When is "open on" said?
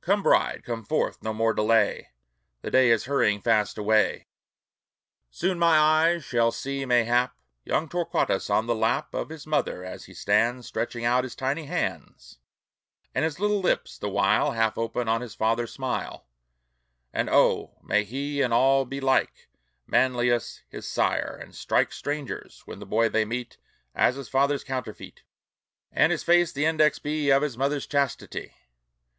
14.78-15.20